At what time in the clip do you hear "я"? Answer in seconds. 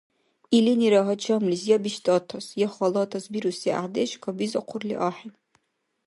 1.75-1.77, 2.65-2.67